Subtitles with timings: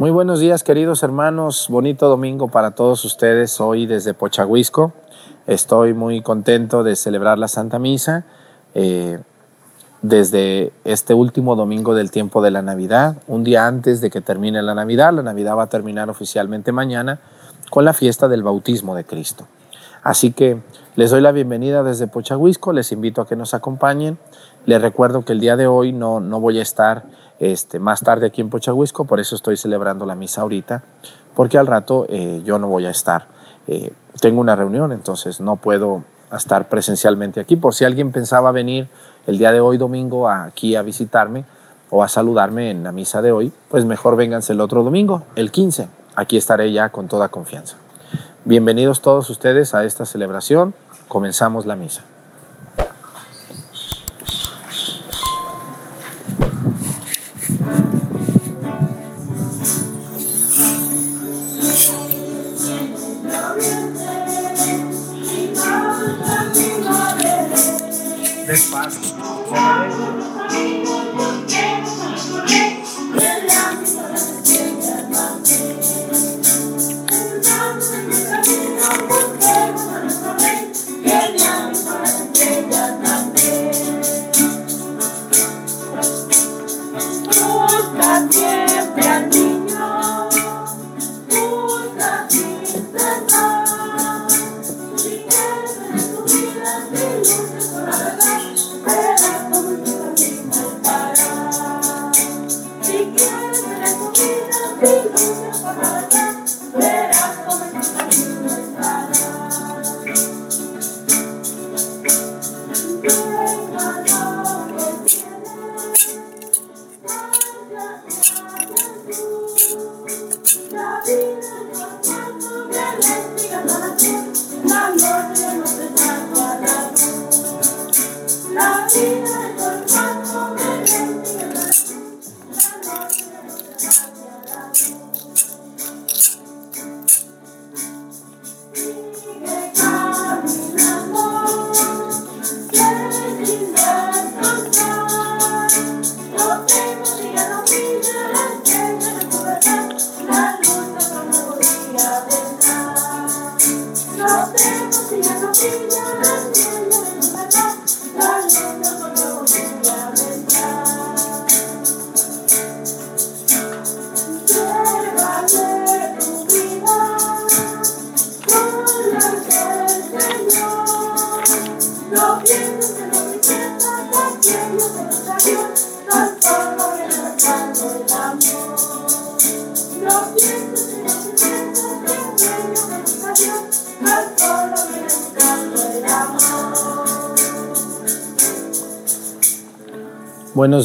[0.00, 1.68] Muy buenos días, queridos hermanos.
[1.68, 3.60] Bonito domingo para todos ustedes.
[3.60, 4.92] Hoy desde Pochahuisco.
[5.46, 8.24] Estoy muy contento de celebrar la Santa Misa
[8.74, 9.20] eh,
[10.02, 14.62] desde este último domingo del tiempo de la Navidad, un día antes de que termine
[14.62, 15.12] la Navidad.
[15.12, 17.20] La Navidad va a terminar oficialmente mañana
[17.70, 19.46] con la fiesta del bautismo de Cristo.
[20.02, 20.60] Así que
[20.96, 24.18] les doy la bienvenida desde Pochahuisco, les invito a que nos acompañen.
[24.66, 27.04] Les recuerdo que el día de hoy no, no voy a estar
[27.38, 30.82] este, más tarde aquí en Pochahuisco, por eso estoy celebrando la misa ahorita,
[31.34, 33.26] porque al rato eh, yo no voy a estar.
[33.66, 37.56] Eh, tengo una reunión, entonces no puedo estar presencialmente aquí.
[37.56, 38.88] Por si alguien pensaba venir
[39.26, 41.44] el día de hoy, domingo, aquí a visitarme
[41.90, 45.50] o a saludarme en la misa de hoy, pues mejor vénganse el otro domingo, el
[45.50, 45.88] 15.
[46.16, 47.76] Aquí estaré ya con toda confianza.
[48.44, 50.74] Bienvenidos todos ustedes a esta celebración.
[51.08, 52.04] Comenzamos la misa.
[68.54, 70.23] Buenos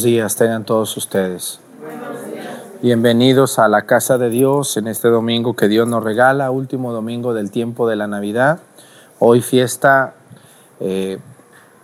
[0.10, 1.60] días tengan todos ustedes.
[2.82, 7.36] Bienvenidos a la casa de Dios en este domingo que Dios nos regala, último domingo
[7.36, 8.60] del tiempo de la Navidad.
[9.20, 10.16] Hoy fiesta
[10.80, 11.20] eh,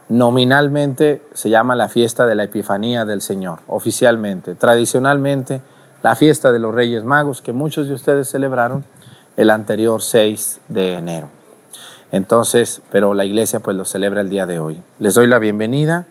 [0.10, 4.56] nominalmente se llama la fiesta de la Epifanía del Señor, oficialmente.
[4.56, 5.62] Tradicionalmente,
[6.02, 8.86] la fiesta de los Reyes Magos que muchos de ustedes celebraron
[9.38, 11.30] el anterior 6 de enero.
[12.12, 14.82] Entonces, pero la iglesia pues lo celebra el día de hoy.
[14.98, 16.08] Les doy la bienvenida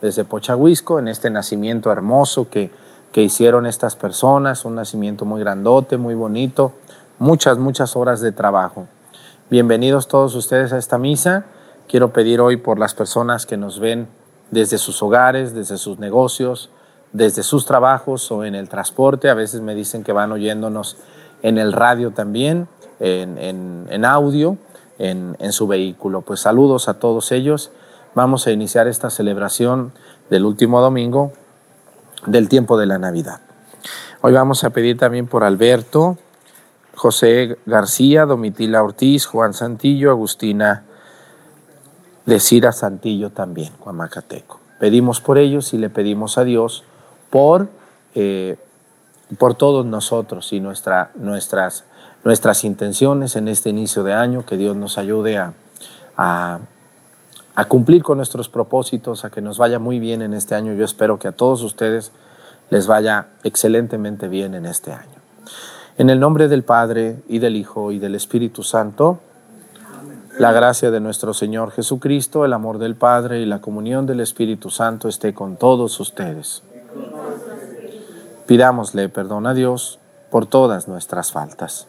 [0.00, 2.70] desde Pochahuisco, en este nacimiento hermoso que,
[3.12, 6.72] que hicieron estas personas, un nacimiento muy grandote, muy bonito,
[7.18, 8.86] muchas, muchas horas de trabajo.
[9.50, 11.46] Bienvenidos todos ustedes a esta misa.
[11.88, 14.08] Quiero pedir hoy por las personas que nos ven
[14.50, 16.70] desde sus hogares, desde sus negocios,
[17.12, 19.30] desde sus trabajos o en el transporte.
[19.30, 20.96] A veces me dicen que van oyéndonos
[21.42, 22.68] en el radio también,
[23.00, 23.38] en,
[23.88, 24.58] en, audio,
[24.98, 26.20] en, en su vehículo.
[26.20, 27.70] Pues saludos a todos ellos
[28.14, 29.92] vamos a iniciar esta celebración
[30.30, 31.32] del último domingo
[32.26, 33.40] del tiempo de la Navidad.
[34.20, 36.18] Hoy vamos a pedir también por Alberto,
[36.94, 40.84] José García, Domitila Ortiz, Juan Santillo, Agustina
[42.26, 44.60] de Cira Santillo también, Macateco.
[44.80, 46.84] Pedimos por ellos y le pedimos a Dios
[47.30, 47.68] por,
[48.14, 48.56] eh,
[49.38, 51.84] por todos nosotros y nuestra, nuestras,
[52.24, 55.54] nuestras intenciones en este inicio de año, que Dios nos ayude a
[56.18, 56.58] a
[57.64, 60.74] cumplir con nuestros propósitos, a que nos vaya muy bien en este año.
[60.74, 62.12] Yo espero que a todos ustedes
[62.70, 65.18] les vaya excelentemente bien en este año.
[65.96, 69.18] En el nombre del Padre y del Hijo y del Espíritu Santo,
[70.38, 74.70] la gracia de nuestro Señor Jesucristo, el amor del Padre y la comunión del Espíritu
[74.70, 76.62] Santo esté con todos ustedes.
[78.46, 79.98] Pidámosle perdón a Dios
[80.30, 81.88] por todas nuestras faltas.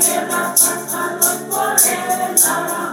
[0.00, 0.54] tierra,
[1.50, 2.89] por el.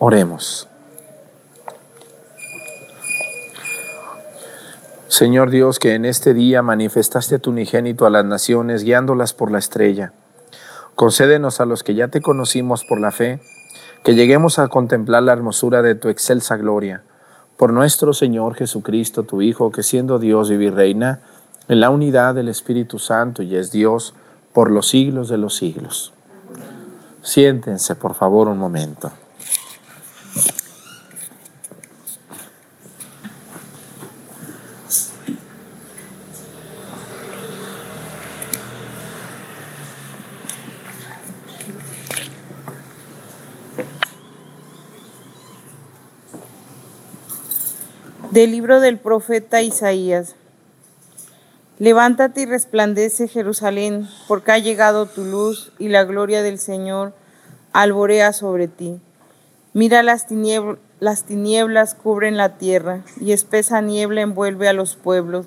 [0.00, 0.68] Oremos.
[5.08, 9.58] Señor Dios, que en este día manifestaste tu unigénito a las naciones, guiándolas por la
[9.58, 10.12] estrella.
[10.94, 13.40] Concédenos a los que ya te conocimos por la fe,
[14.04, 17.02] que lleguemos a contemplar la hermosura de tu excelsa gloria.
[17.56, 21.20] Por nuestro Señor Jesucristo, tu Hijo, que siendo Dios y reina,
[21.66, 24.14] en la unidad del Espíritu Santo y es Dios
[24.52, 26.12] por los siglos de los siglos.
[27.22, 29.10] Siéntense, por favor, un momento.
[48.30, 50.36] Del libro del profeta Isaías.
[51.78, 57.14] Levántate y resplandece Jerusalén, porque ha llegado tu luz y la gloria del Señor
[57.72, 59.00] alborea sobre ti.
[59.78, 60.26] Mira las,
[60.98, 65.46] las tinieblas cubren la tierra y espesa niebla envuelve a los pueblos.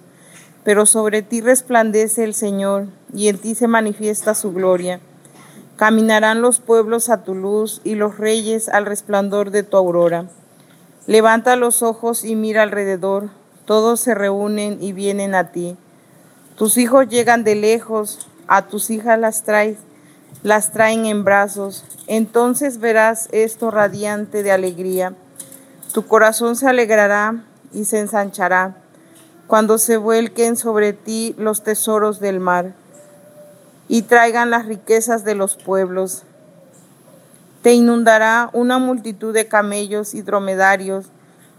[0.64, 5.02] Pero sobre ti resplandece el Señor y en ti se manifiesta su gloria.
[5.76, 10.28] Caminarán los pueblos a tu luz y los reyes al resplandor de tu aurora.
[11.08, 13.32] Levanta los ojos y mira alrededor.
[13.66, 15.76] Todos se reúnen y vienen a ti.
[16.56, 19.80] Tus hijos llegan de lejos, a tus hijas las traes,
[20.44, 21.86] las traen en brazos.
[22.08, 25.14] Entonces verás esto radiante de alegría.
[25.94, 28.76] Tu corazón se alegrará y se ensanchará
[29.48, 32.74] cuando se vuelquen sobre ti los tesoros del mar
[33.88, 36.24] y traigan las riquezas de los pueblos.
[37.62, 41.08] Te inundará una multitud de camellos y dromedarios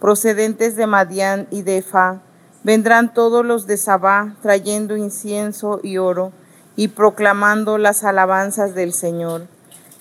[0.00, 2.20] procedentes de Madián y de Efa.
[2.64, 6.32] Vendrán todos los de Sabá trayendo incienso y oro
[6.76, 9.46] y proclamando las alabanzas del Señor.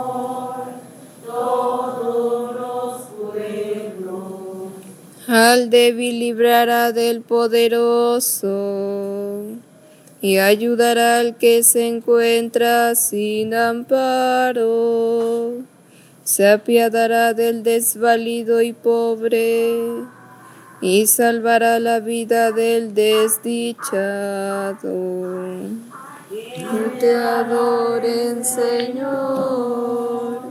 [1.27, 2.82] pueblos.
[5.33, 8.45] Al débil librará del poderoso
[10.21, 15.53] y ayudará al que se encuentra sin amparo.
[16.23, 19.73] Se apiadará del desvalido y pobre
[20.81, 23.89] y salvará la vida del desdichado.
[26.29, 30.41] Que te adoren, Señor,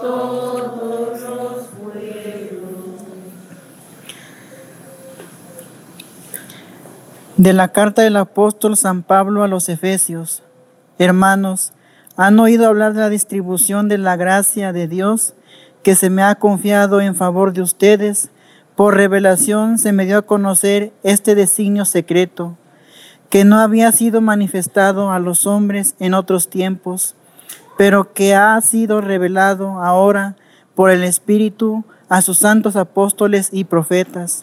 [0.00, 2.62] todos los pueblos.
[7.38, 10.42] De la carta del apóstol San Pablo a los Efesios.
[10.98, 11.72] Hermanos,
[12.14, 15.32] ¿han oído hablar de la distribución de la gracia de Dios
[15.82, 18.28] que se me ha confiado en favor de ustedes?
[18.76, 22.58] Por revelación se me dio a conocer este designio secreto,
[23.30, 27.16] que no había sido manifestado a los hombres en otros tiempos,
[27.78, 30.36] pero que ha sido revelado ahora
[30.74, 34.42] por el Espíritu a sus santos apóstoles y profetas.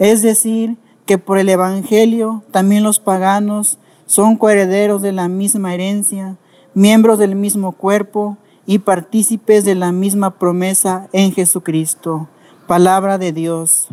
[0.00, 6.36] Es decir, que por el Evangelio también los paganos son coherederos de la misma herencia,
[6.74, 8.36] miembros del mismo cuerpo
[8.66, 12.28] y partícipes de la misma promesa en Jesucristo.
[12.66, 13.88] Palabra de Dios.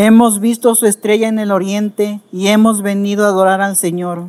[0.00, 4.28] Hemos visto su estrella en el oriente y hemos venido a adorar al Señor.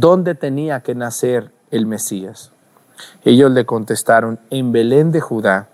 [0.00, 2.52] ¿dónde tenía que nacer el Mesías?
[3.24, 5.68] Ellos le contestaron, en Belén de Judá,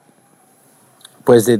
[1.25, 1.51] pues,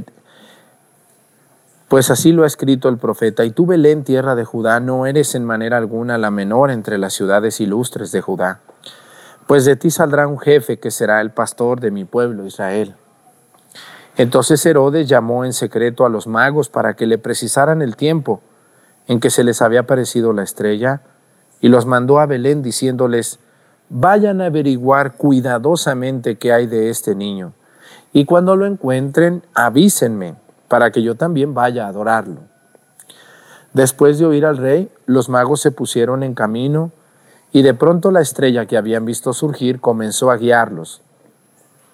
[1.87, 5.35] pues así lo ha escrito el profeta, y tú Belén, tierra de Judá, no eres
[5.35, 8.59] en manera alguna la menor entre las ciudades ilustres de Judá,
[9.47, 12.95] pues de ti saldrá un jefe que será el pastor de mi pueblo Israel.
[14.17, 18.41] Entonces Herodes llamó en secreto a los magos para que le precisaran el tiempo
[19.07, 21.01] en que se les había aparecido la estrella,
[21.61, 23.39] y los mandó a Belén diciéndoles,
[23.89, 27.53] vayan a averiguar cuidadosamente qué hay de este niño,
[28.13, 30.35] y cuando lo encuentren, avísenme,
[30.67, 32.41] para que yo también vaya a adorarlo.
[33.73, 36.91] Después de oír al rey, los magos se pusieron en camino,
[37.51, 41.01] y de pronto la estrella que habían visto surgir comenzó a guiarlos,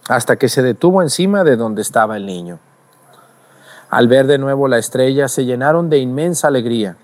[0.08, 2.60] hasta que se detuvo encima de donde estaba el niño.
[3.90, 6.98] Al ver de nuevo la estrella, se llenaron de inmensa alegría.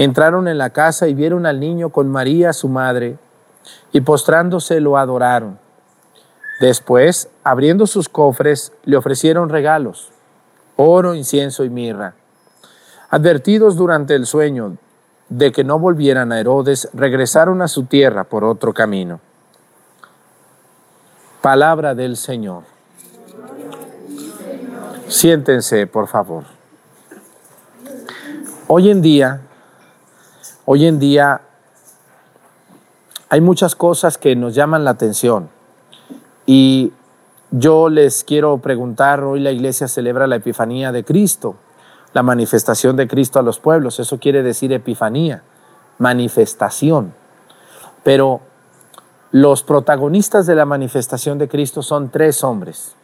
[0.00, 3.18] Entraron en la casa y vieron al niño con María, su madre,
[3.92, 5.58] y postrándose lo adoraron.
[6.58, 10.10] Después, abriendo sus cofres, le ofrecieron regalos,
[10.76, 12.14] oro, incienso y mirra.
[13.10, 14.78] Advertidos durante el sueño
[15.28, 19.20] de que no volvieran a Herodes, regresaron a su tierra por otro camino.
[21.42, 22.62] Palabra del Señor.
[25.08, 26.44] Siéntense, por favor.
[28.66, 29.42] Hoy en día
[30.66, 31.40] Hoy en día
[33.28, 35.48] hay muchas cosas que nos llaman la atención
[36.46, 36.92] y
[37.50, 41.56] yo les quiero preguntar, hoy la iglesia celebra la Epifanía de Cristo,
[42.12, 45.42] la manifestación de Cristo a los pueblos, eso quiere decir Epifanía,
[45.98, 47.14] manifestación.
[48.02, 48.40] Pero
[49.32, 52.94] los protagonistas de la manifestación de Cristo son tres hombres,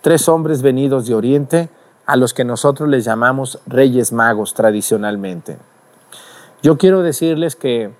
[0.00, 1.68] tres hombres venidos de Oriente
[2.06, 5.58] a los que nosotros les llamamos reyes magos tradicionalmente.
[6.62, 7.90] Yo quiero decirles que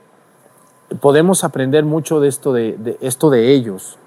[1.01, 3.99] podemos aprender mucho de esto de, esto de ellos.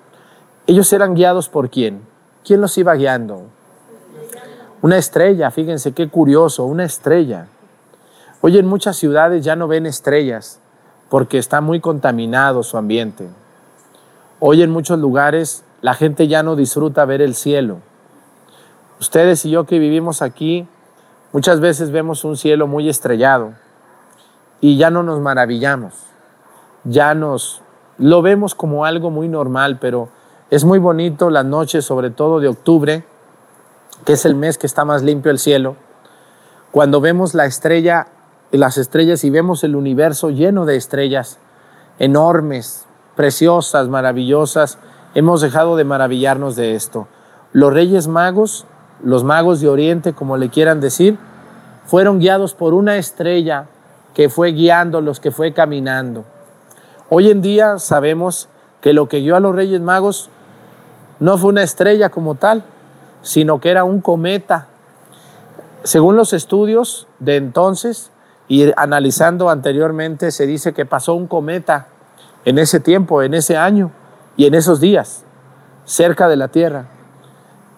[0.65, 2.03] Ellos eran guiados por quién?
[2.45, 3.43] ¿Quién los iba guiando?
[4.81, 7.47] Una estrella, fíjense qué curioso, una estrella.
[8.39, 10.61] Hoy en muchas ciudades ya no ven estrellas
[11.09, 13.27] porque está muy contaminado su ambiente.
[14.39, 17.79] Hoy en muchos lugares la gente ya no disfruta ver el cielo.
[19.01, 20.65] Ustedes y yo que vivimos aquí,
[21.33, 23.64] muchas veces vemos un cielo muy estrellado
[24.65, 25.93] y ya no nos maravillamos,
[26.85, 27.61] ya nos
[27.99, 30.09] lo vemos como algo muy normal, pero
[30.49, 33.05] es muy bonito las noches, sobre todo de octubre,
[34.05, 35.75] que es el mes que está más limpio el cielo,
[36.71, 38.07] cuando vemos la estrella,
[38.49, 41.37] las estrellas y vemos el universo lleno de estrellas
[41.99, 44.79] enormes, preciosas, maravillosas,
[45.13, 47.07] hemos dejado de maravillarnos de esto.
[47.53, 48.65] Los reyes magos,
[49.03, 51.19] los magos de Oriente, como le quieran decir,
[51.85, 53.67] fueron guiados por una estrella
[54.15, 56.23] que fue guiando, los que fue caminando.
[57.09, 58.47] Hoy en día sabemos
[58.81, 60.29] que lo que guió a los Reyes Magos
[61.19, 62.63] no fue una estrella como tal,
[63.21, 64.67] sino que era un cometa.
[65.83, 68.11] Según los estudios de entonces
[68.47, 71.87] y analizando anteriormente, se dice que pasó un cometa
[72.45, 73.91] en ese tiempo, en ese año
[74.37, 75.25] y en esos días,
[75.83, 76.85] cerca de la Tierra.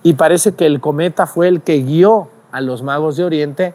[0.04, 3.74] Y parece que el cometa fue el que guió a los magos de Oriente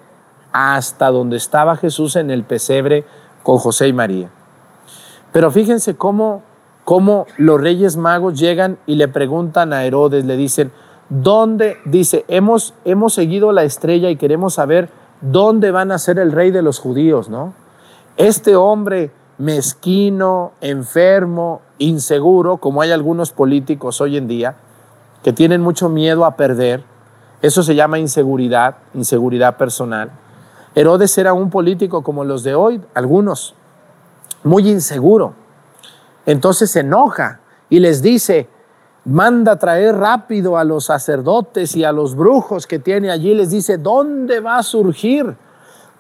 [0.53, 3.05] hasta donde estaba Jesús en el pesebre
[3.43, 4.31] con José y María.
[5.33, 6.43] Pero fíjense cómo,
[6.85, 10.73] cómo los reyes magos llegan y le preguntan a Herodes, le dicen,
[11.09, 11.79] ¿dónde?
[11.85, 16.51] Dice, hemos, hemos seguido la estrella y queremos saber dónde van a ser el rey
[16.51, 17.55] de los judíos, ¿no?
[18.17, 24.57] Este hombre mezquino, enfermo, inseguro, como hay algunos políticos hoy en día,
[25.23, 26.85] que tienen mucho miedo a perder,
[27.41, 30.11] eso se llama inseguridad, inseguridad personal.
[30.75, 33.55] Herodes era un político como los de hoy, algunos,
[34.43, 35.35] muy inseguro.
[36.25, 38.49] Entonces se enoja y les dice,
[39.05, 43.79] manda traer rápido a los sacerdotes y a los brujos que tiene allí, les dice,
[43.79, 45.37] ¿dónde va a surgir?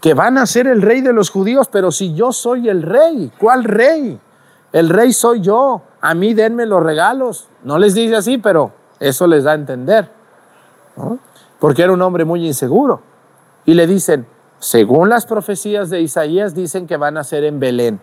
[0.00, 3.30] Que van a ser el rey de los judíos, pero si yo soy el rey,
[3.38, 4.18] ¿cuál rey?
[4.72, 7.48] El rey soy yo, a mí denme los regalos.
[7.62, 10.10] No les dice así, pero eso les da a entender,
[11.58, 13.02] porque era un hombre muy inseguro.
[13.64, 14.26] Y le dicen,
[14.62, 18.00] según las profecías de Isaías, dicen que van a ser en Belén.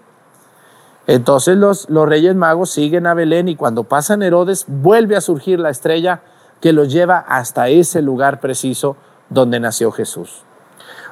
[1.08, 5.58] Entonces los, los reyes magos siguen a Belén y cuando pasan Herodes vuelve a surgir
[5.58, 6.22] la estrella
[6.60, 8.98] que los lleva hasta ese lugar preciso
[9.30, 10.43] donde nació Jesús.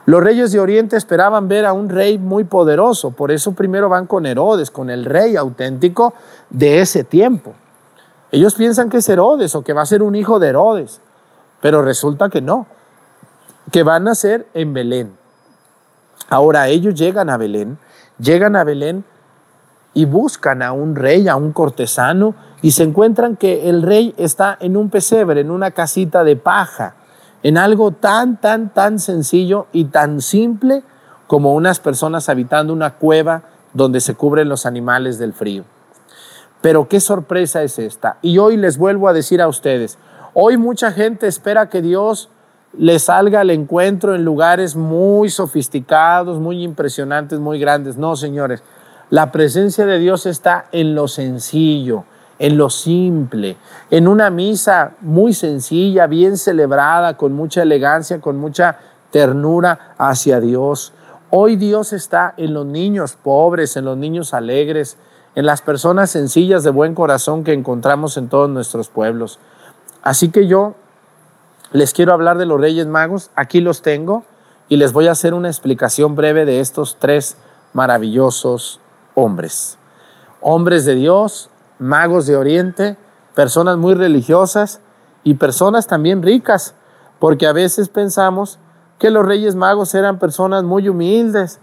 [0.06, 4.06] Los reyes de Oriente esperaban ver a un rey muy poderoso, por eso primero van
[4.06, 6.14] con Herodes, con el rey auténtico
[6.50, 7.54] de ese tiempo.
[8.34, 11.00] Ellos piensan que es Herodes o que va a ser un hijo de Herodes,
[11.62, 12.68] pero resulta que no,
[13.72, 15.17] que van a ser en Belén.
[16.30, 17.78] Ahora ellos llegan a Belén,
[18.20, 19.04] llegan a Belén
[19.94, 24.58] y buscan a un rey, a un cortesano, y se encuentran que el rey está
[24.60, 26.96] en un pesebre, en una casita de paja,
[27.44, 30.84] en algo tan, tan, tan sencillo y tan simple
[31.28, 35.64] como unas personas habitando una cueva donde se cubren los animales del frío.
[36.62, 38.18] Pero qué sorpresa es esta.
[38.22, 39.98] Y hoy les vuelvo a decir a ustedes,
[40.34, 42.30] hoy mucha gente espera que Dios
[42.74, 47.98] les salga al encuentro en lugares muy sofisticados, muy impresionantes, muy grandes.
[47.98, 48.64] No, señores,
[49.10, 52.04] la presencia de Dios está en lo sencillo,
[52.40, 53.58] en lo simple,
[53.90, 58.78] en una misa muy sencilla, bien celebrada, con mucha elegancia, con mucha
[59.12, 60.94] ternura hacia Dios.
[61.30, 64.98] Hoy Dios está en los niños pobres, en los niños alegres,
[65.36, 69.40] en las personas sencillas de buen corazón que encontramos en todos nuestros pueblos.
[70.04, 70.76] Así que yo
[71.72, 74.24] les quiero hablar de los Reyes Magos, aquí los tengo
[74.70, 77.38] y les voy a hacer una explicación breve de estos tres
[77.74, 78.80] maravillosos
[79.16, 79.78] hombres.
[80.42, 81.50] Hombres de Dios,
[81.80, 82.98] magos de Oriente,
[83.36, 84.80] personas muy religiosas
[85.24, 86.74] y personas también ricas,
[87.20, 88.60] porque a veces pensamos
[89.00, 91.60] que los reyes magos eran personas muy humildes,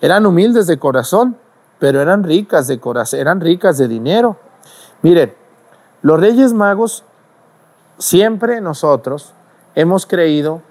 [0.00, 1.36] eran humildes de corazón,
[1.78, 4.36] pero eran ricas de corazón, eran ricas de dinero.
[5.02, 5.34] Miren,
[6.00, 7.04] los reyes magos
[7.98, 9.34] siempre nosotros
[9.74, 10.62] hemos creído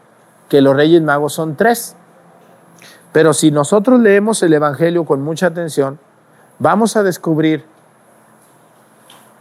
[0.50, 1.96] que los reyes magos son tres.
[3.12, 6.00] Pero si nosotros leemos el Evangelio con mucha atención,
[6.60, 7.66] vamos a descubrir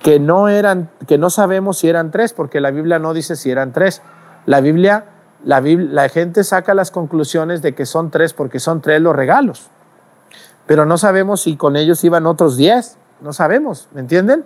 [0.01, 3.51] que no eran, que no sabemos si eran tres, porque la Biblia no dice si
[3.51, 4.03] eran tres.
[4.47, 5.05] La Biblia,
[5.45, 9.69] la, la gente saca las conclusiones de que son tres porque son tres los regalos.
[10.67, 12.97] Pero no sabemos si con ellos iban otros diez.
[13.21, 14.45] No sabemos, ¿me entienden?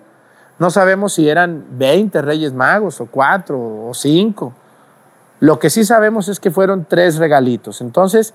[0.59, 4.53] No sabemos si eran veinte reyes magos o cuatro o cinco.
[5.41, 7.81] Lo que sí sabemos es que fueron tres regalitos.
[7.81, 8.35] Entonces,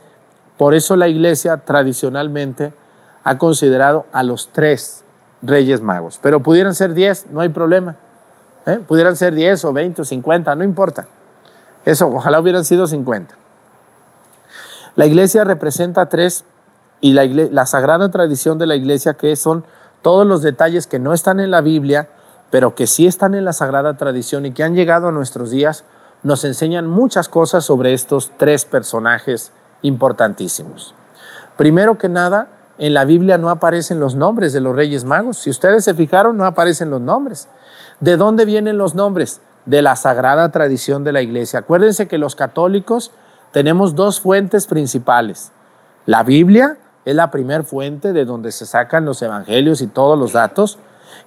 [0.58, 2.74] por eso la iglesia tradicionalmente
[3.24, 5.04] ha considerado a los tres
[5.42, 6.20] reyes magos.
[6.22, 7.96] Pero pudieran ser diez, no hay problema.
[8.66, 8.80] ¿eh?
[8.86, 11.08] Pudieran ser diez o veinte o cincuenta, no importa.
[11.86, 13.36] Eso, ojalá hubieran sido cincuenta.
[14.96, 16.44] La iglesia representa tres
[17.00, 19.64] y la, la sagrada tradición de la iglesia que son
[20.02, 22.10] todos los detalles que no están en la Biblia,
[22.52, 25.86] pero que sí están en la sagrada tradición y que han llegado a nuestros días,
[26.24, 29.52] nos enseñan muchas cosas sobre estos tres personajes
[29.82, 30.94] importantísimos.
[31.58, 35.38] Primero que nada, en la Biblia no aparecen los nombres de los reyes magos.
[35.38, 37.50] Si ustedes se fijaron, no aparecen los nombres.
[38.00, 39.42] ¿De dónde vienen los nombres?
[39.66, 41.60] De la sagrada tradición de la iglesia.
[41.60, 43.12] Acuérdense que los católicos
[43.52, 45.52] tenemos dos fuentes principales.
[46.06, 50.34] La Biblia es la primera fuente de donde se sacan los evangelios y todos los
[50.34, 50.80] datos.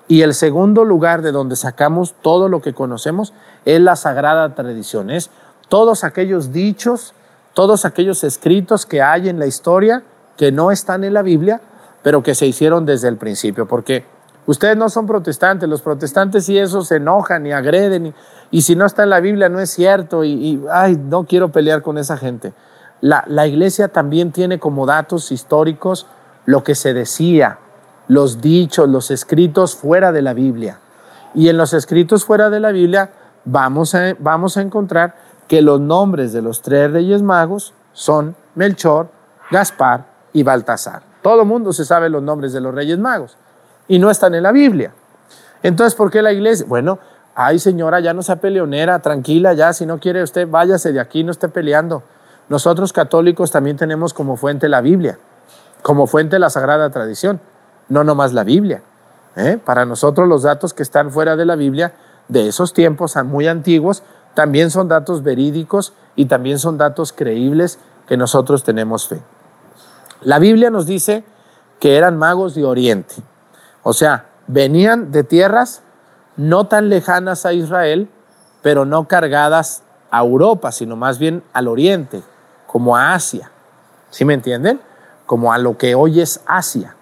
[0.08, 3.32] Y el segundo lugar de donde sacamos todo lo que conocemos
[3.64, 5.10] es la sagrada tradición.
[5.10, 5.30] Es
[5.68, 7.14] todos aquellos dichos,
[7.54, 10.02] todos aquellos escritos que hay en la historia
[10.36, 11.60] que no están en la Biblia,
[12.02, 14.04] pero que se hicieron desde el principio, porque
[14.46, 18.14] ustedes no son protestantes, los protestantes y eso se enojan y agreden,
[18.50, 21.82] y, si no está en la Biblia no es cierto, y, ay, no quiero pelear
[21.82, 22.52] con esa gente.
[23.00, 26.06] La, la iglesia también tiene como datos históricos
[26.44, 27.58] lo que se decía,
[28.08, 30.78] los dichos, los escritos fuera de la Biblia.
[31.34, 33.10] Y en los escritos fuera de la Biblia
[33.44, 35.14] vamos a, vamos a encontrar
[35.48, 39.08] que los nombres de los tres reyes magos son Melchor,
[39.50, 41.02] Gaspar y Baltasar.
[41.22, 43.36] Todo el mundo se sabe los nombres de los reyes magos
[43.88, 44.92] y no están en la Biblia.
[45.62, 46.66] Entonces, ¿por qué la iglesia?
[46.68, 46.98] Bueno,
[47.34, 51.24] ay señora, ya no sea peleonera, tranquila, ya, si no quiere usted, váyase de aquí,
[51.24, 52.02] no esté peleando.
[52.48, 55.18] Nosotros católicos también tenemos como fuente la Biblia,
[55.82, 57.40] como fuente la Sagrada Tradición,
[57.88, 58.82] no nomás la Biblia.
[59.36, 59.58] ¿eh?
[59.64, 61.94] Para nosotros los datos que están fuera de la Biblia,
[62.28, 64.02] de esos tiempos muy antiguos,
[64.34, 69.22] también son datos verídicos y también son datos creíbles que nosotros tenemos fe.
[70.22, 71.24] La Biblia nos dice
[71.80, 73.16] que eran magos de Oriente,
[73.82, 75.82] o sea, venían de tierras
[76.36, 78.08] no tan lejanas a Israel,
[78.62, 82.22] pero no cargadas a Europa, sino más bien al oriente,
[82.66, 83.50] como a Asia.
[84.10, 84.80] ¿Sí me entienden?
[85.26, 86.96] Como a lo que hoy es Asia.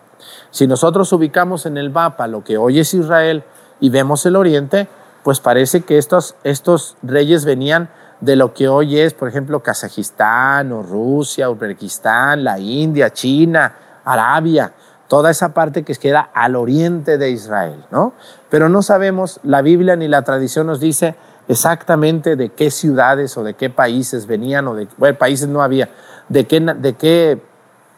[0.50, 3.44] Si nosotros ubicamos en el mapa lo que hoy es Israel
[3.80, 4.88] y vemos el oriente,
[5.22, 10.72] pues parece que estos, estos reyes venían de lo que hoy es, por ejemplo, Kazajistán
[10.72, 14.72] o Rusia, Uzbekistán, la India, China, Arabia,
[15.08, 18.12] toda esa parte que queda al oriente de Israel, ¿no?
[18.48, 21.16] Pero no sabemos, la Biblia ni la tradición nos dice
[21.48, 25.88] exactamente de qué ciudades o de qué países venían, o de, bueno, países no había,
[26.28, 27.42] de qué, de qué,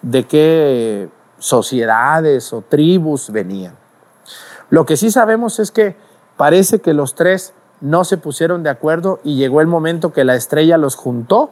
[0.01, 1.09] de qué
[1.43, 3.75] sociedades o tribus venían.
[4.71, 5.97] Lo que sí sabemos es que
[6.37, 10.37] parece que los tres no se pusieron de acuerdo y llegó el momento que la
[10.37, 11.51] estrella los juntó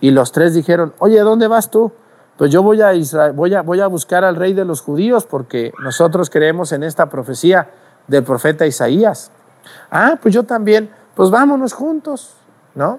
[0.00, 1.92] y los tres dijeron, oye, ¿dónde vas tú?
[2.36, 5.26] Pues yo voy a, Israel, voy, a, voy a buscar al rey de los judíos
[5.26, 7.70] porque nosotros creemos en esta profecía
[8.08, 9.30] del profeta Isaías.
[9.92, 12.34] Ah, pues yo también, pues vámonos juntos,
[12.74, 12.98] ¿no?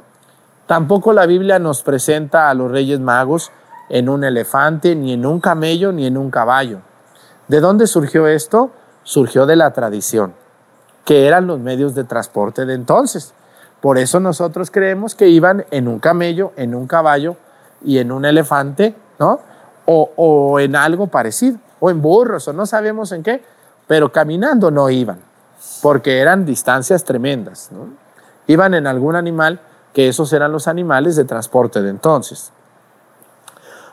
[0.65, 3.51] Tampoco la Biblia nos presenta a los reyes magos
[3.89, 6.79] en un elefante, ni en un camello, ni en un caballo.
[7.47, 8.71] ¿De dónde surgió esto?
[9.03, 10.33] Surgió de la tradición
[11.05, 13.33] que eran los medios de transporte de entonces.
[13.81, 17.35] Por eso nosotros creemos que iban en un camello, en un caballo
[17.83, 19.39] y en un elefante, ¿no?
[19.85, 23.43] O, en algo parecido, o en burros, o no sabemos en qué,
[23.85, 25.19] pero caminando no iban,
[25.81, 27.89] porque eran distancias tremendas, ¿no?
[28.47, 29.59] Iban en algún animal,
[29.91, 32.53] que esos eran los animales de transporte de entonces.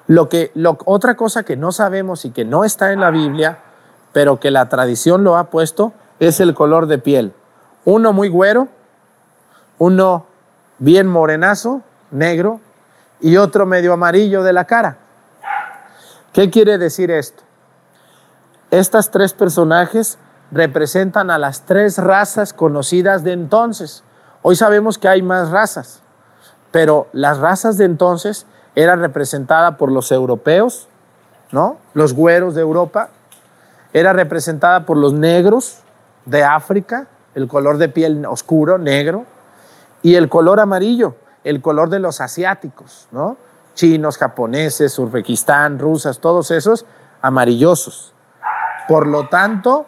[0.07, 0.53] Lo que,
[0.85, 3.59] otra cosa que no sabemos y que no está en la Biblia,
[4.13, 7.33] pero que la tradición lo ha puesto, es el color de piel.
[7.85, 8.69] Uno muy güero,
[9.79, 10.27] uno
[10.79, 12.61] bien morenazo, negro,
[13.21, 14.99] y otro medio amarillo de la cara.
[16.33, 17.43] ¿Qué quiere decir esto?
[18.71, 20.19] Estas tres personajes
[20.51, 24.05] representan a las tres razas conocidas de entonces.
[24.43, 26.03] Hoy sabemos que hay más razas,
[26.71, 28.47] pero las razas de entonces
[28.83, 30.88] eran representadas por los europeos,
[31.53, 31.77] ¿no?
[31.95, 33.11] Los güeros de Europa,
[33.93, 35.83] era representada por los negros,
[36.27, 39.25] de África, el color de piel oscuro, negro,
[40.03, 43.37] y el color amarillo, el color de los asiáticos, ¿no?
[43.75, 46.87] Chinos, japoneses, Uzbekistán, rusas, todos esos
[47.23, 48.12] amarillosos.
[48.88, 49.87] Por lo tanto,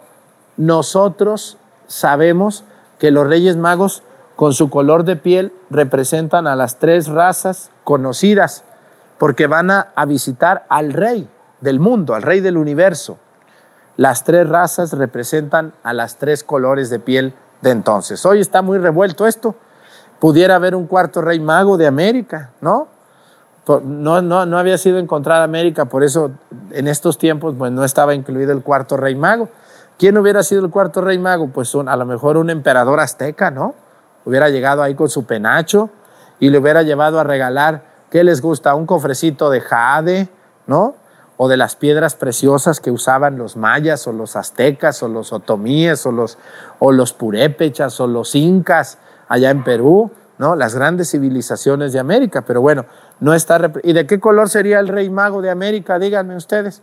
[0.56, 2.64] nosotros sabemos
[2.98, 4.02] que los Reyes Magos,
[4.36, 8.64] con su color de piel, representan a las tres razas conocidas,
[9.22, 11.28] porque van a, a visitar al Rey
[11.60, 13.18] del mundo, al Rey del universo.
[13.96, 18.26] Las tres razas representan a las tres colores de piel de entonces.
[18.26, 19.54] Hoy está muy revuelto esto.
[20.18, 22.88] Pudiera haber un cuarto rey mago de América, ¿no?
[23.84, 26.32] No, no, no había sido encontrada América, por eso
[26.72, 29.48] en estos tiempos pues, no estaba incluido el cuarto rey mago.
[30.00, 31.46] ¿Quién hubiera sido el cuarto rey mago?
[31.46, 33.76] Pues a lo mejor un emperador azteca, ¿no?
[34.24, 35.90] Hubiera llegado ahí con su penacho
[36.40, 38.74] y le hubiera llevado a regalar, ¿qué les gusta?
[38.74, 40.28] Un cofrecito de jade,
[40.66, 40.96] ¿no?
[41.38, 46.04] o de las piedras preciosas que usaban los mayas o los aztecas o los otomíes
[46.06, 46.36] o los,
[46.78, 48.98] o los purépechas o los incas
[49.28, 50.54] allá en Perú, ¿no?
[50.54, 52.42] las grandes civilizaciones de América.
[52.42, 52.84] Pero bueno,
[53.18, 53.72] no está...
[53.82, 55.98] ¿Y de qué color sería el rey mago de América?
[55.98, 56.82] Díganme ustedes.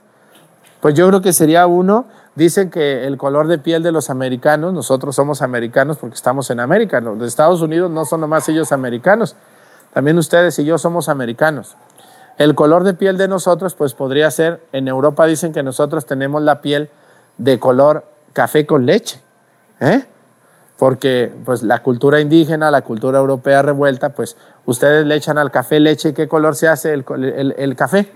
[0.82, 4.74] Pues yo creo que sería uno, dicen que el color de piel de los americanos,
[4.74, 9.36] nosotros somos americanos porque estamos en América, los Estados Unidos no son nomás ellos americanos,
[9.93, 11.75] también ustedes y yo somos americanos.
[12.38, 16.41] El color de piel de nosotros, pues podría ser, en Europa dicen que nosotros tenemos
[16.41, 16.89] la piel
[17.38, 19.21] de color café con leche,
[19.82, 20.06] ¿eh?
[20.78, 25.82] porque pues la cultura indígena, la cultura europea revuelta, pues ustedes le echan al café
[25.82, 28.10] leche, ¿qué color se hace el, café?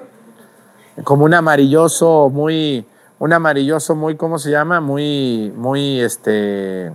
[1.03, 2.87] Como un amarilloso muy,
[3.19, 4.79] un amarilloso muy, ¿cómo se llama?
[4.79, 6.93] Muy, muy, este,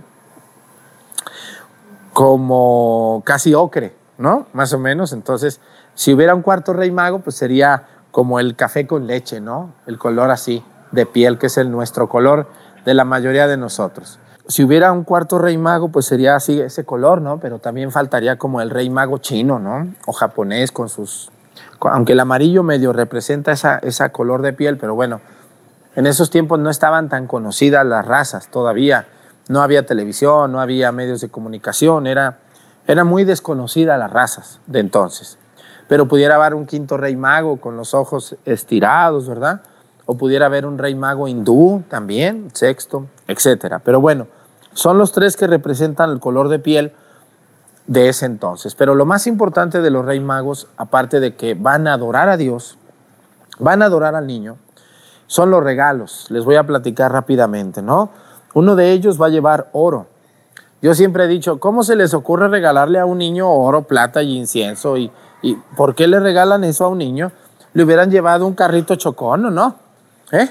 [2.13, 4.45] como casi ocre, ¿no?
[4.53, 5.59] Más o menos, entonces
[5.95, 9.73] si hubiera un cuarto rey mago, pues sería como el café con leche, ¿no?
[9.87, 12.47] El color así de piel, que es el nuestro color
[12.85, 14.19] de la mayoría de nosotros.
[14.47, 17.39] Si hubiera un cuarto rey mago, pues sería así ese color, ¿no?
[17.39, 19.93] Pero también faltaría como el rey mago chino, ¿no?
[20.07, 21.31] O japonés con sus...
[21.81, 25.21] Aunque el amarillo medio representa esa, esa color de piel, pero bueno,
[25.95, 29.07] en esos tiempos no estaban tan conocidas las razas todavía.
[29.49, 32.39] No había televisión, no había medios de comunicación, era,
[32.89, 35.37] era muy desconocida las razas de entonces
[35.89, 39.61] pero pudiera haber un quinto rey mago con los ojos estirados, ¿verdad?
[40.05, 43.79] O pudiera haber un rey mago hindú también, sexto, etcétera.
[43.79, 44.27] Pero bueno,
[44.73, 46.93] son los tres que representan el color de piel
[47.87, 48.75] de ese entonces.
[48.75, 52.37] Pero lo más importante de los rey magos, aparte de que van a adorar a
[52.37, 52.77] Dios,
[53.57, 54.57] van a adorar al niño,
[55.25, 56.27] son los regalos.
[56.29, 58.11] Les voy a platicar rápidamente, ¿no?
[58.53, 60.05] Uno de ellos va a llevar oro.
[60.81, 64.37] Yo siempre he dicho, ¿cómo se les ocurre regalarle a un niño oro, plata y
[64.37, 64.97] incienso?
[64.97, 65.11] ¿Y,
[65.75, 67.31] por qué le regalan eso a un niño?
[67.73, 69.75] Le hubieran llevado un carrito chocón, ¿o no?
[70.31, 70.49] ¿Eh?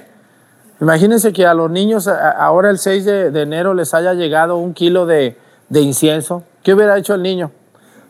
[0.81, 5.07] Imagínense que a los niños ahora el 6 de, enero les haya llegado un kilo
[5.07, 5.37] de,
[5.69, 6.45] de, incienso.
[6.63, 7.51] ¿Qué hubiera hecho el niño?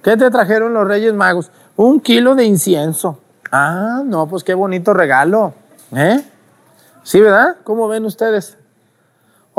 [0.02, 1.50] ¿Qué te trajeron los Reyes Magos?
[1.76, 3.20] Un kilo de incienso.
[3.50, 5.54] Ah, no, pues qué bonito regalo.
[5.94, 6.22] ¿Eh?
[7.02, 7.57] ¿Sí, verdad?
[7.64, 8.59] ¿Cómo ven ustedes?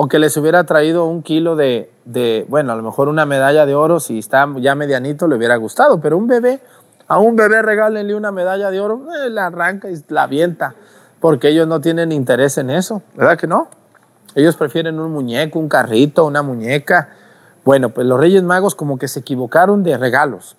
[0.02, 3.66] O que les hubiera traído un kilo de, de, bueno, a lo mejor una medalla
[3.66, 6.62] de oro, si está ya medianito, le hubiera gustado, pero un bebé,
[7.10, 10.74] a un bebé regálenle una medalla de oro, eh, la arranca y la avienta
[11.20, 13.68] porque ellos no tienen interés en eso, ¿verdad que no?
[14.36, 17.10] Ellos prefieren un muñeco, un carrito, una muñeca.
[17.66, 20.56] Bueno, pues los Reyes Magos como que se equivocaron de regalos.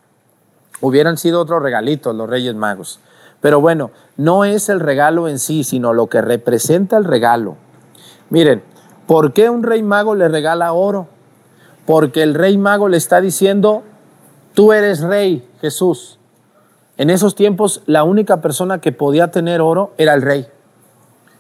[0.82, 3.00] Hubieran sido otros regalitos los Reyes Magos.
[3.40, 7.56] Pero bueno, no es el regalo en sí, sino lo que representa el regalo.
[8.28, 8.62] Miren,
[9.10, 11.08] ¿por qué un rey mago le regala oro?
[11.84, 13.82] Porque el rey mago le está diciendo,
[14.54, 16.20] tú eres rey, Jesús.
[16.96, 20.46] En esos tiempos la única persona que podía tener oro era el rey.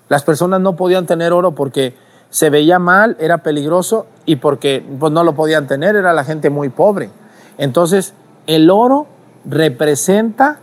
[0.08, 1.94] Las personas no podían tener oro porque
[2.28, 6.50] se veía mal, era peligroso y porque pues, no lo podían tener, era la gente
[6.50, 7.10] muy pobre.
[7.56, 8.14] Entonces,
[8.48, 9.06] el oro
[9.44, 10.58] representa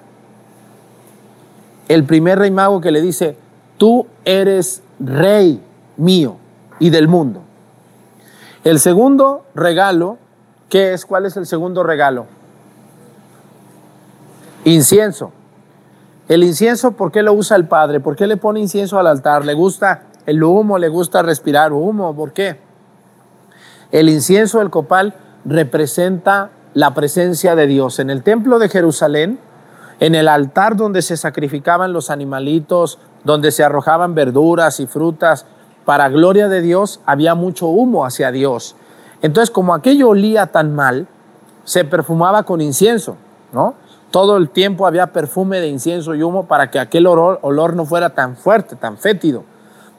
[1.87, 3.37] el primer rey mago que le dice,
[3.77, 5.63] tú eres rey
[5.95, 6.39] mío
[6.79, 7.41] y del mundo.
[8.63, 10.17] El segundo regalo,
[10.69, 11.05] ¿qué es?
[11.05, 12.25] ¿Cuál es el segundo regalo?
[14.65, 15.31] Incienso.
[16.27, 18.01] El incienso, ¿por qué lo usa el Padre?
[18.01, 19.45] ¿Por qué le pone incienso al altar?
[19.45, 20.77] ¿Le gusta el humo?
[20.77, 22.13] ¿Le gusta respirar humo?
[22.13, 22.59] ¿Por qué?
[23.91, 27.99] El incienso del copal representa la presencia de Dios.
[27.99, 29.39] En el templo de Jerusalén,
[30.01, 35.45] en el altar donde se sacrificaban los animalitos, donde se arrojaban verduras y frutas,
[35.87, 38.75] para gloria de Dios, había mucho humo hacia Dios.
[39.21, 41.07] Entonces, como aquello olía tan mal,
[41.63, 43.15] se perfumaba con incienso,
[43.53, 43.73] ¿no?
[44.11, 48.09] Todo el tiempo había perfume de incienso y humo para que aquel olor, no fuera
[48.09, 49.45] tan fuerte, tan fétido.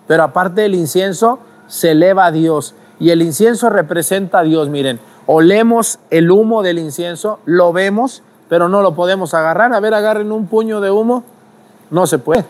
[0.06, 2.74] Pero aparte del incienso, se eleva a Dios.
[3.00, 4.68] Y el incienso representa a Dios.
[4.68, 9.72] Miren, olemos el humo del incienso, lo vemos, pero no lo podemos agarrar.
[9.72, 11.24] A ver, agarren un puño de humo.
[11.90, 12.44] No se puede.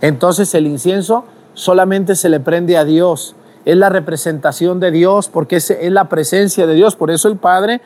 [0.00, 3.34] Entonces el incienso solamente se le prende a Dios.
[3.64, 6.96] Es la representación de Dios porque es, es la presencia de Dios.
[6.96, 7.80] Por eso el Padre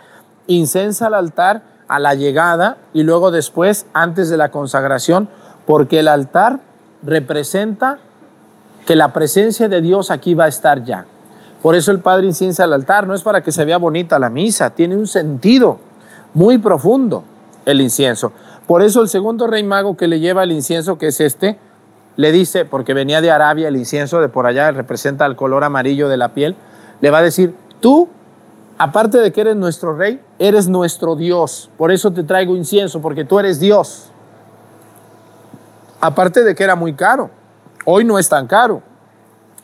[0.46, 5.28] incensa al altar a la llegada y luego después, antes de la consagración,
[5.66, 6.61] porque el altar
[7.02, 7.98] representa
[8.87, 11.07] que la presencia de Dios aquí va a estar ya.
[11.62, 14.31] Por eso el Padre inciensa al altar, no es para que se vea bonita la
[14.31, 15.78] misa, tiene un sentido
[16.35, 17.24] muy profundo
[17.66, 18.33] el incienso.
[18.66, 21.59] Por eso el segundo rey mago que le lleva el incienso, que es este,
[22.18, 26.09] le dice, porque venía de Arabia el incienso de por allá, representa el color amarillo
[26.09, 26.57] de la piel,
[27.00, 28.09] le va a decir, tú
[28.76, 31.70] aparte de que eres nuestro rey, eres nuestro Dios.
[31.78, 34.11] Por eso te traigo incienso, porque tú eres Dios.
[36.00, 37.31] Aparte de que era muy caro.
[37.85, 38.83] Hoy no es tan caro.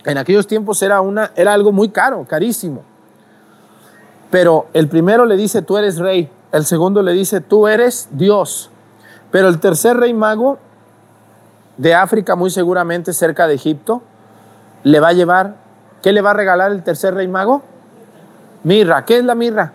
[0.04, 2.82] En aquellos tiempos era, una, era algo muy caro, carísimo.
[4.30, 6.30] Pero el primero le dice, tú eres rey.
[6.52, 8.70] El segundo le dice, tú eres Dios.
[9.32, 10.58] Pero el tercer rey mago
[11.76, 14.02] de África, muy seguramente cerca de Egipto,
[14.82, 15.56] le va a llevar,
[16.02, 17.62] ¿qué le va a regalar el tercer rey mago?
[18.62, 19.72] Mirra, ¿qué es la mirra?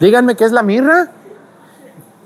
[0.00, 1.08] Díganme qué es la mirra.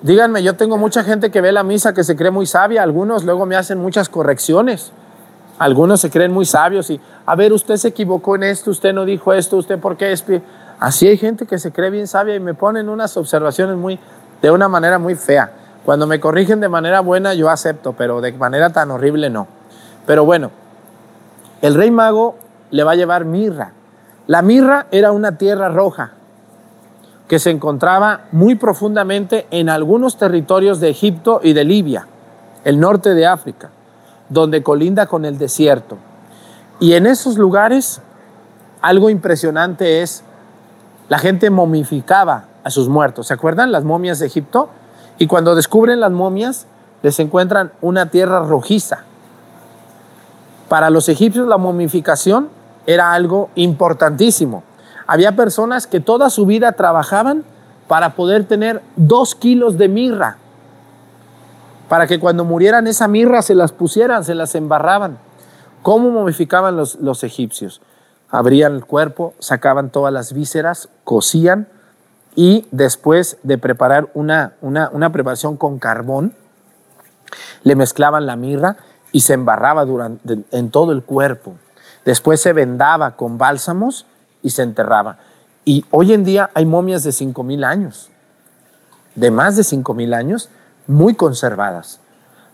[0.03, 3.25] Díganme, yo tengo mucha gente que ve la misa que se cree muy sabia, algunos
[3.25, 4.93] luego me hacen muchas correcciones.
[5.59, 9.07] Algunos se creen muy sabios y, a ver, usted se equivocó en esto, usted no
[9.07, 10.15] dijo esto, usted por qué.
[10.79, 13.99] Así hay gente que se cree bien sabia y me ponen unas observaciones muy,
[14.43, 15.51] de una manera muy fea.
[15.87, 19.47] Cuando me corrigen de manera buena yo acepto, pero de manera tan horrible no.
[20.05, 20.51] Pero bueno,
[21.63, 22.35] el rey mago
[22.73, 23.71] le va a llevar mirra.
[24.27, 26.15] La mirra era una tierra roja
[27.29, 32.09] que se encontraba muy profundamente en algunos territorios de Egipto y de Libia,
[32.65, 33.71] el norte de África,
[34.29, 35.99] donde colinda con el desierto.
[36.81, 38.01] Y en esos lugares
[38.83, 40.25] algo impresionante es,
[41.09, 43.29] la gente momificaba a sus muertos.
[43.29, 44.69] ¿Se acuerdan las momias de Egipto?
[45.19, 46.67] Y cuando descubren las momias,
[47.03, 49.05] les encuentran una tierra rojiza.
[50.69, 52.49] Para los egipcios la momificación
[52.87, 54.63] era algo importantísimo.
[55.07, 57.45] Había personas que toda su vida trabajaban
[57.89, 60.39] para poder tener dos kilos de mirra,
[61.89, 65.19] para que cuando murieran esa mirra se las pusieran, se las embarraban.
[65.83, 67.81] ¿Cómo momificaban los, los egipcios?
[68.29, 71.69] Abrían el cuerpo, sacaban todas las vísceras, cocían
[72.37, 76.35] y después de preparar una, una, una preparación con carbón,
[77.65, 78.77] le mezclaban la mirra
[79.11, 81.55] y se embarraba durante, en todo el cuerpo.
[82.05, 84.07] Después se vendaba con bálsamos
[84.43, 85.19] y se enterraba.
[85.65, 88.11] Y hoy en día hay momias de 5.000 años,
[89.15, 90.51] de más de 5.000 años,
[90.87, 92.01] muy conservadas.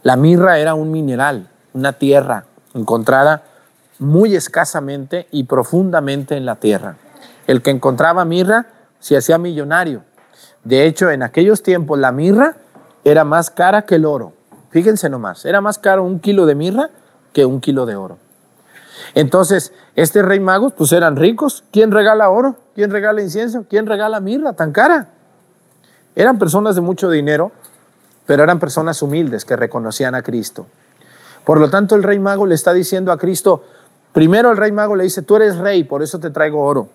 [0.04, 3.42] La mirra era un mineral, una tierra encontrada
[3.98, 6.96] muy escasamente y profundamente en la tierra.
[7.46, 8.66] El que encontraba mirra
[9.02, 10.04] se hacía millonario.
[10.62, 12.56] De hecho, en aquellos tiempos la mirra
[13.04, 14.32] era más cara que el oro.
[14.70, 16.88] Fíjense nomás, era más caro un kilo de mirra
[17.32, 18.18] que un kilo de oro.
[19.14, 21.64] Entonces, este rey magos, pues eran ricos.
[21.72, 22.56] ¿Quién regala oro?
[22.76, 23.66] ¿Quién regala incienso?
[23.68, 25.08] ¿Quién regala mirra tan cara?
[26.14, 27.50] Eran personas de mucho dinero,
[28.24, 30.66] pero eran personas humildes que reconocían a Cristo.
[31.44, 33.64] Por lo tanto, el rey mago le está diciendo a Cristo,
[34.12, 36.88] primero el rey mago le dice, tú eres rey, por eso te traigo oro.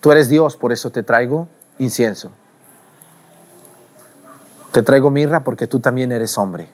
[0.00, 2.30] Tú eres Dios, por eso te traigo incienso.
[4.72, 6.68] Te traigo mirra porque tú también eres hombre,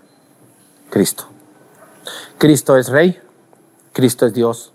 [0.90, 1.24] Cristo.
[2.38, 3.20] Cristo es rey,
[3.92, 4.72] Cristo es Dios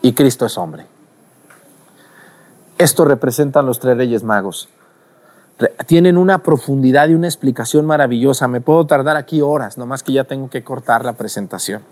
[0.00, 0.86] y Cristo es hombre.
[2.78, 4.68] Esto representan los tres reyes magos.
[5.86, 8.46] Tienen una profundidad y una explicación maravillosa.
[8.46, 11.82] Me puedo tardar aquí horas, nomás que ya tengo que cortar la presentación.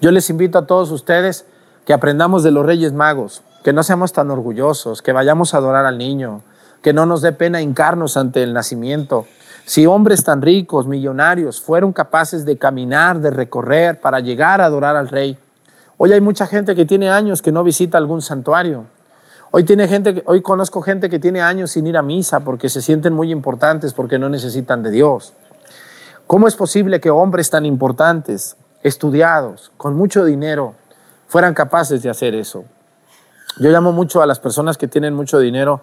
[0.00, 1.44] Yo les invito a todos ustedes
[1.84, 5.86] que aprendamos de los reyes magos, que no seamos tan orgullosos, que vayamos a adorar
[5.86, 6.42] al niño,
[6.82, 9.26] que no nos dé pena hincarnos ante el nacimiento.
[9.64, 14.96] Si hombres tan ricos, millonarios, fueron capaces de caminar, de recorrer para llegar a adorar
[14.96, 15.38] al rey,
[16.00, 18.84] Hoy hay mucha gente que tiene años que no visita algún santuario.
[19.50, 22.80] Hoy, tiene gente, hoy conozco gente que tiene años sin ir a misa porque se
[22.82, 25.32] sienten muy importantes, porque no necesitan de Dios.
[26.28, 30.74] ¿Cómo es posible que hombres tan importantes, estudiados, con mucho dinero,
[31.26, 32.64] fueran capaces de hacer eso?
[33.60, 35.80] Yo llamo mucho a las personas que tienen mucho dinero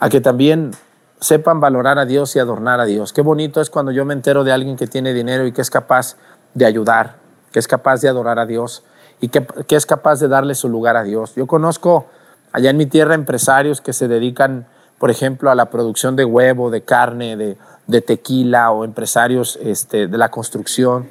[0.00, 0.72] a que también
[1.20, 3.12] sepan valorar a Dios y adornar a Dios.
[3.12, 5.70] Qué bonito es cuando yo me entero de alguien que tiene dinero y que es
[5.70, 6.16] capaz
[6.54, 7.16] de ayudar,
[7.52, 8.84] que es capaz de adorar a Dios
[9.20, 11.34] y que, es capaz de darle su lugar a Dios.
[11.34, 12.06] Yo conozco
[12.52, 14.66] allá en mi tierra empresarios que se dedican,
[14.98, 20.18] por ejemplo, a la producción de huevo, de carne, de, tequila o empresarios este, de
[20.18, 21.06] la construcción,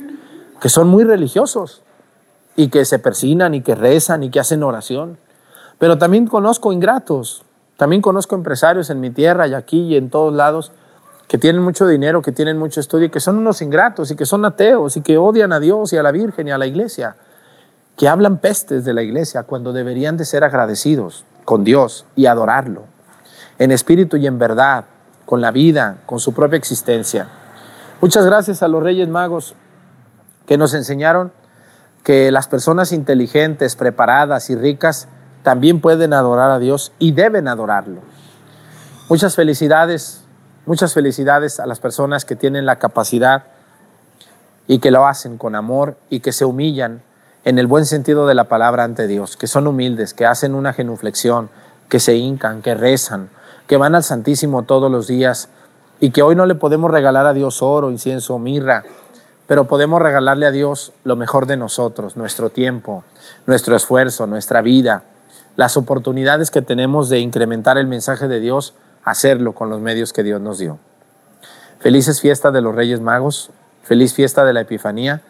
[0.60, 1.82] que son muy religiosos
[2.56, 5.18] y que se persinan y que rezan y que hacen oración.
[5.84, 7.44] Pero también conozco ingratos,
[7.76, 10.72] también conozco empresarios en mi tierra y aquí y en todos lados
[11.28, 14.46] que tienen mucho dinero, que tienen mucho estudio que son unos ingratos y que son
[14.46, 17.18] ateos y que odian a Dios y a la Virgen y a la iglesia
[17.98, 22.84] que hablan pestes de la iglesia cuando deberían de ser agradecidos con Dios y adorarlo,
[23.60, 24.86] en espíritu y en verdad,
[25.26, 27.28] con la vida, con su propia existencia.
[28.00, 29.54] Muchas gracias a los Reyes Magos
[30.46, 31.34] que nos enseñaron
[32.04, 35.10] que las personas inteligentes, preparadas y ricas
[35.44, 38.02] también pueden adorar a Dios y deben adorarlo.
[39.10, 40.24] Muchas felicidades,
[40.66, 43.44] muchas felicidades a las personas que tienen la capacidad
[44.68, 47.02] y que lo hacen con amor y que se humillan
[47.44, 50.72] en el buen sentido de la palabra ante Dios, que son humildes, que hacen una
[50.72, 51.50] genuflexión,
[51.90, 53.30] que se hincan, que rezan,
[53.68, 55.50] que van al Santísimo todos los días
[56.00, 58.84] y que hoy no le podemos regalar a Dios oro, incienso, mirra,
[59.48, 63.04] pero podemos regalarle a Dios lo mejor de nosotros, nuestro tiempo,
[63.46, 65.04] nuestro esfuerzo, nuestra vida,
[65.56, 68.74] las oportunidades que tenemos de incrementar el mensaje de Dios,
[69.04, 70.80] hacerlo con los medios que Dios nos dio.
[71.80, 73.52] Felices fiestas de los Reyes Magos,
[73.84, 75.22] feliz fiesta de la Epifanía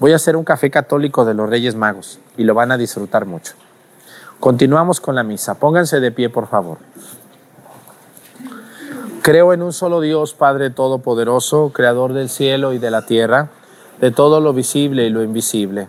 [0.00, 3.26] Voy a hacer un café católico de los Reyes Magos y lo van a disfrutar
[3.26, 3.54] mucho.
[4.40, 5.54] Continuamos con la misa.
[5.54, 6.78] Pónganse de pie, por favor.
[9.22, 13.50] Creo en un solo Dios, Padre Todopoderoso, Creador del cielo y de la tierra,
[14.00, 15.88] de todo lo visible y lo invisible.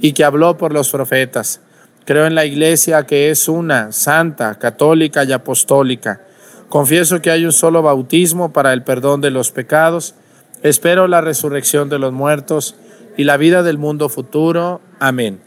[0.00, 1.60] y que habló por los profetas.
[2.04, 6.22] Creo en la Iglesia que es una, santa, católica y apostólica.
[6.68, 10.14] Confieso que hay un solo bautismo para el perdón de los pecados,
[10.62, 12.74] Espero la resurrección de los muertos
[13.16, 14.80] y la vida del mundo futuro.
[14.98, 15.40] Amén.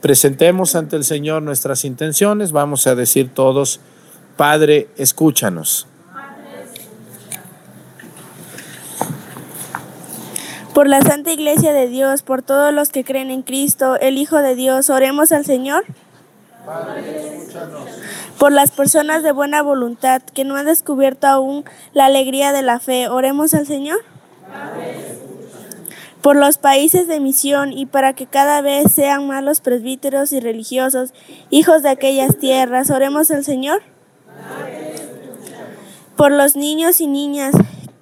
[0.00, 3.80] presentemos ante el Señor nuestras intenciones, vamos a decir todos,
[4.36, 5.88] Padre, escúchanos.
[10.76, 14.42] Por la Santa Iglesia de Dios, por todos los que creen en Cristo, el Hijo
[14.42, 15.86] de Dios, oremos al Señor.
[18.38, 21.64] Por las personas de buena voluntad que no han descubierto aún
[21.94, 24.00] la alegría de la fe, oremos al Señor.
[26.20, 30.40] Por los países de misión y para que cada vez sean más los presbíteros y
[30.40, 31.14] religiosos,
[31.48, 33.80] hijos de aquellas tierras, oremos al Señor.
[36.16, 37.54] Por los niños y niñas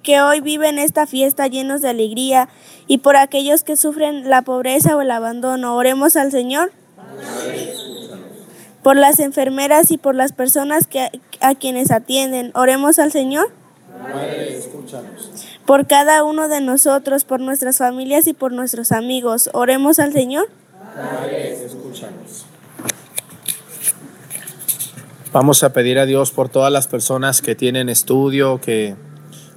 [0.05, 2.47] que hoy viven esta fiesta llenos de alegría
[2.87, 6.71] y por aquellos que sufren la pobreza o el abandono, oremos al Señor
[8.83, 11.09] por las enfermeras y por las personas que,
[11.41, 12.51] a quienes atienden.
[12.53, 13.49] Oremos al Señor.
[15.65, 19.49] Por cada uno de nosotros, por nuestras familias y por nuestros amigos.
[19.53, 20.47] Oremos al Señor.
[25.33, 28.95] Vamos a pedir a Dios por todas las personas que tienen estudio, que,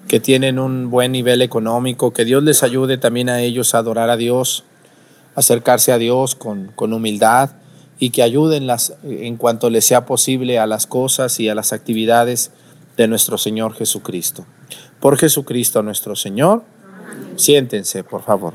[0.08, 4.08] que tienen un buen nivel económico, que Dios les ayude también a ellos a adorar
[4.08, 4.64] a Dios,
[5.34, 7.50] acercarse a Dios con, con humildad
[7.98, 11.72] y que ayuden las, en cuanto les sea posible a las cosas y a las
[11.72, 12.50] actividades
[12.96, 14.46] de nuestro Señor Jesucristo.
[14.98, 16.64] Por Jesucristo nuestro Señor,
[17.36, 18.54] siéntense, por favor.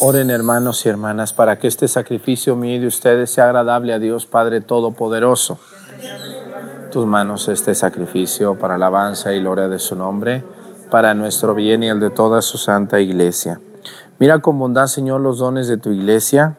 [0.00, 4.26] Oren hermanos y hermanas para que este sacrificio mío de ustedes sea agradable a Dios
[4.26, 5.58] Padre Todopoderoso.
[6.92, 10.44] Tus manos este sacrificio para alabanza y gloria de su nombre,
[10.90, 13.60] para nuestro bien y el de toda su santa iglesia.
[14.20, 16.58] Mira con bondad, Señor, los dones de tu iglesia,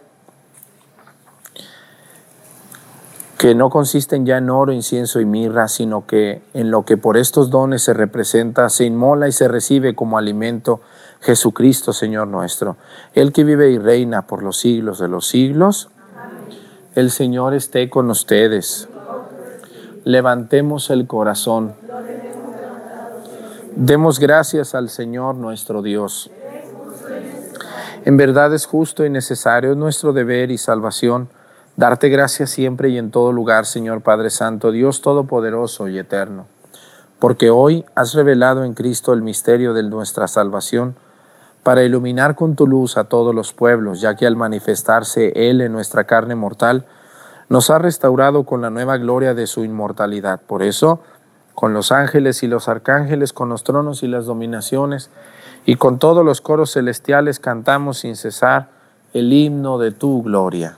[3.43, 7.17] que no consisten ya en oro, incienso y mirra, sino que en lo que por
[7.17, 10.79] estos dones se representa, se inmola y se recibe como alimento
[11.19, 12.77] Jesucristo, Señor nuestro,
[13.13, 15.89] el que vive y reina por los siglos de los siglos.
[16.95, 18.87] El Señor esté con ustedes.
[20.05, 21.73] Levantemos el corazón.
[23.75, 26.31] Demos gracias al Señor nuestro Dios.
[28.05, 31.27] En verdad es justo y necesario, es nuestro deber y salvación,
[31.75, 36.45] darte gracias siempre y en todo lugar, Señor Padre Santo, Dios Todopoderoso y Eterno,
[37.19, 40.95] porque hoy has revelado en Cristo el misterio de nuestra salvación,
[41.63, 45.71] para iluminar con tu luz a todos los pueblos, ya que al manifestarse Él en
[45.71, 46.85] nuestra carne mortal,
[47.47, 50.41] nos ha restaurado con la nueva gloria de su inmortalidad.
[50.41, 50.99] Por eso,
[51.55, 55.09] con los ángeles y los arcángeles, con los tronos y las dominaciones,
[55.65, 58.67] y con todos los coros celestiales cantamos sin cesar
[59.13, 60.77] el himno de tu gloria.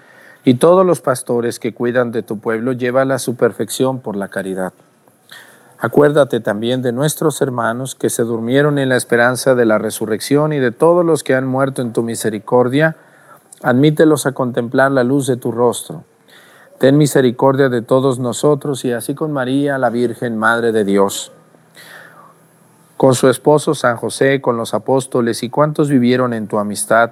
[0.43, 4.27] y todos los pastores que cuidan de tu pueblo, llévala a su perfección por la
[4.27, 4.73] caridad.
[5.79, 10.59] Acuérdate también de nuestros hermanos que se durmieron en la esperanza de la resurrección y
[10.59, 12.97] de todos los que han muerto en tu misericordia,
[13.63, 16.03] admítelos a contemplar la luz de tu rostro.
[16.77, 21.31] Ten misericordia de todos nosotros y así con María, la Virgen, Madre de Dios,
[22.97, 27.11] con su esposo San José, con los apóstoles y cuantos vivieron en tu amistad,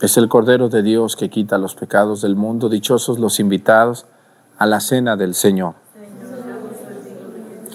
[0.00, 2.68] Es el Cordero de Dios que quita los pecados del mundo.
[2.68, 4.06] Dichosos los invitados
[4.58, 5.74] a la cena del Señor.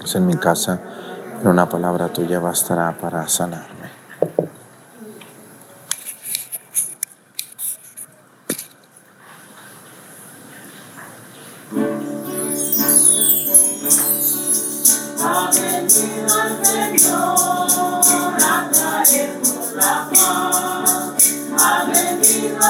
[0.03, 0.79] Es en mi casa,
[1.37, 3.68] pero una palabra tuya bastará para sanarme.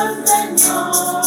[0.03, 1.18] Venido el Señor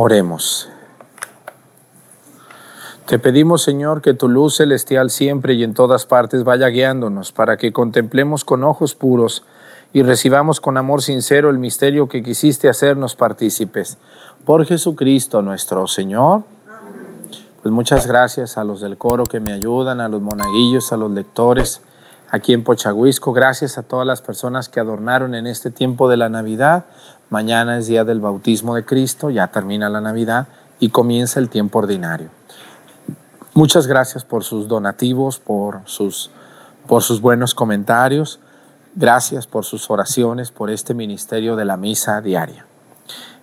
[0.00, 0.68] Oremos.
[3.06, 7.56] Te pedimos, Señor, que tu luz celestial siempre y en todas partes vaya guiándonos para
[7.56, 9.44] que contemplemos con ojos puros
[9.92, 13.98] y recibamos con amor sincero el misterio que quisiste hacernos partícipes.
[14.44, 16.44] Por Jesucristo nuestro Señor.
[17.68, 21.10] Pues muchas gracias a los del coro que me ayudan, a los monaguillos, a los
[21.10, 21.82] lectores
[22.30, 23.34] aquí en Pochahuisco.
[23.34, 26.86] Gracias a todas las personas que adornaron en este tiempo de la Navidad.
[27.28, 30.48] Mañana es día del bautismo de Cristo, ya termina la Navidad
[30.80, 32.30] y comienza el tiempo ordinario.
[33.52, 36.30] Muchas gracias por sus donativos, por sus,
[36.86, 38.40] por sus buenos comentarios.
[38.94, 42.64] Gracias por sus oraciones, por este ministerio de la misa diaria.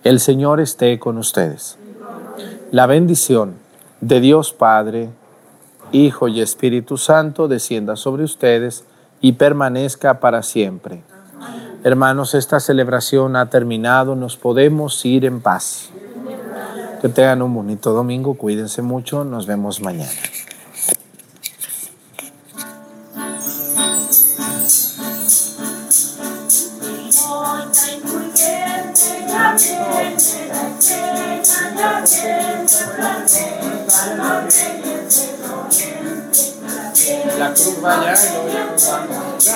[0.02, 1.78] El Señor esté con ustedes.
[2.72, 3.64] La bendición
[4.00, 5.10] de Dios Padre,
[5.92, 8.84] Hijo y Espíritu Santo descienda sobre ustedes
[9.20, 11.02] y permanezca para siempre.
[11.84, 15.90] Hermanos, esta celebración ha terminado, nos podemos ir en paz.
[17.00, 20.10] Que tengan un bonito domingo, cuídense mucho, nos vemos mañana.
[37.38, 39.46] La cruz va allá y luego ya nos vamos.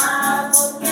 [0.00, 0.89] Padre,